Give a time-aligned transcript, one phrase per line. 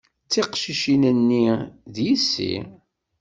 [0.31, 1.47] Tiqcicin-nni,
[1.93, 2.53] d yessi.